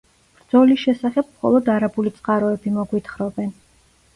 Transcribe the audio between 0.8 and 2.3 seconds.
შესახებ მხოლოდ არაბული